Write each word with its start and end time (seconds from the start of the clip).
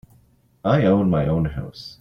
I 0.65 0.85
own 0.85 1.11
my 1.11 1.27
own 1.27 1.45
house. 1.45 1.89